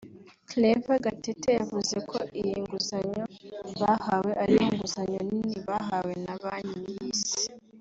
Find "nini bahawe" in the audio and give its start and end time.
5.29-6.13